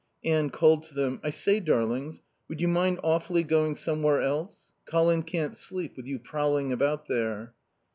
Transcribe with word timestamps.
Anne 0.25 0.49
called 0.49 0.81
to 0.81 0.95
them. 0.95 1.19
"I 1.23 1.29
say, 1.29 1.59
darlings, 1.59 2.21
would 2.47 2.59
you 2.59 2.67
mind 2.67 2.99
awfully 3.03 3.43
going 3.43 3.75
somewhere 3.75 4.19
else? 4.23 4.71
Colin 4.87 5.21
can't 5.21 5.55
sleep 5.55 5.95
with 5.95 6.07
you 6.07 6.17
prowling 6.17 6.71
about 6.71 7.07
there." 7.07 7.53